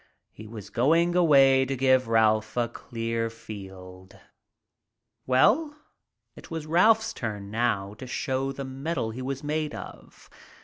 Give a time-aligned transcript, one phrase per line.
[0.31, 4.17] He was going away to give Ralph a clear field.
[5.27, 5.75] Well,
[6.35, 10.27] it was Ralph's turn now to show the mettle he was made of.